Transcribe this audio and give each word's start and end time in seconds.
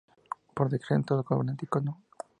Por 0.55 0.67
Decreto 0.75 1.21
Gubernativo 1.29 1.79
No. 1.79 1.93